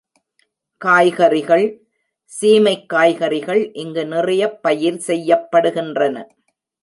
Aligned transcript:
காய் 0.77 1.11
கறிகள் 1.11 1.65
சீமைக் 2.41 2.85
காய்கறிகள் 2.85 3.71
இங்கு 3.73 4.05
நிறையப் 4.05 4.61
பயிர் 4.61 5.01
செய்யப்படுகின்றன. 5.07 6.25